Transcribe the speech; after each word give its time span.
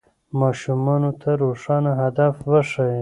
ماشومانو 0.39 1.11
ته 1.21 1.29
روښانه 1.41 1.91
هدف 2.01 2.33
وښیئ. 2.51 2.97